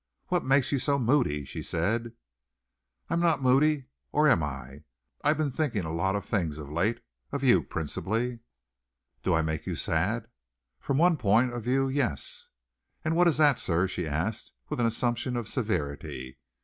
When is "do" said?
9.21-9.35